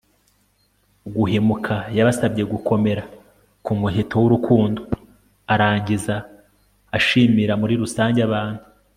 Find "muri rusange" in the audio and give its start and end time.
7.61-8.19